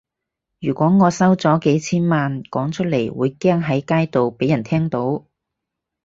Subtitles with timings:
[0.59, 5.27] 如果我收咗幾千萬，講出嚟會驚喺街度畀人聽到